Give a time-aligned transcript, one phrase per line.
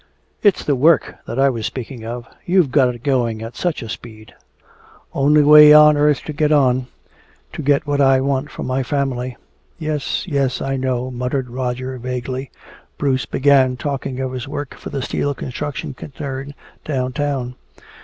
[0.41, 2.27] It's the work that I was speaking of.
[2.43, 4.33] You've got it going at such a speed"
[5.13, 6.87] "Only way on earth to get on
[7.53, 9.37] to get what I want for my family"
[9.77, 12.49] "Yes, yes, I know," muttered Roger vaguely.
[12.97, 17.53] Bruce began talking of his work for the steel construction concern downtown.